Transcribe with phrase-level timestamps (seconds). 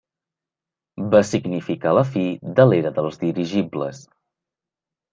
[1.11, 2.25] Va significar la fi
[2.61, 4.05] de l'era dels dirigibles.